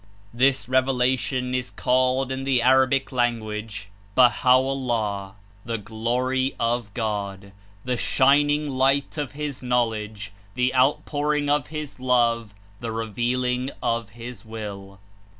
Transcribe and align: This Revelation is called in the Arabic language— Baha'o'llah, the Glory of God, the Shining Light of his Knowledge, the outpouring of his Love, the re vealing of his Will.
This 0.33 0.67
Revelation 0.67 1.53
is 1.53 1.69
called 1.69 2.31
in 2.31 2.43
the 2.43 2.63
Arabic 2.63 3.11
language— 3.11 3.89
Baha'o'llah, 4.17 5.35
the 5.63 5.77
Glory 5.77 6.55
of 6.59 6.91
God, 6.95 7.51
the 7.85 7.97
Shining 7.97 8.67
Light 8.67 9.19
of 9.19 9.33
his 9.33 9.61
Knowledge, 9.61 10.33
the 10.55 10.73
outpouring 10.73 11.51
of 11.51 11.67
his 11.67 11.99
Love, 11.99 12.55
the 12.79 12.91
re 12.91 13.05
vealing 13.11 13.69
of 13.83 14.09
his 14.17 14.43
Will. 14.43 14.99